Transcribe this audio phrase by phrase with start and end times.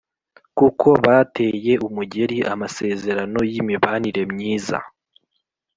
[0.57, 4.77] kuko bateye umugeri amasezerano y'imibanire myiza